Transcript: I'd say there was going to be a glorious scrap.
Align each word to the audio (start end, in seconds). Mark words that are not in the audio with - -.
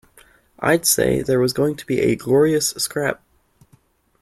I'd 0.57 0.87
say 0.87 1.21
there 1.21 1.39
was 1.39 1.53
going 1.53 1.75
to 1.75 1.85
be 1.85 1.99
a 1.99 2.15
glorious 2.15 2.71
scrap. 2.71 3.21